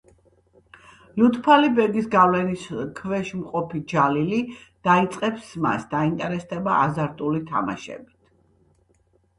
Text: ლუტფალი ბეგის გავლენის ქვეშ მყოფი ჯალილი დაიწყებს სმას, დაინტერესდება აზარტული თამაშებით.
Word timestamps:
ლუტფალი 1.23 1.69
ბეგის 1.79 2.07
გავლენის 2.15 2.63
ქვეშ 3.01 3.29
მყოფი 3.43 3.83
ჯალილი 3.93 4.41
დაიწყებს 4.89 5.45
სმას, 5.53 5.87
დაინტერესდება 5.95 6.81
აზარტული 6.89 7.45
თამაშებით. 7.53 8.19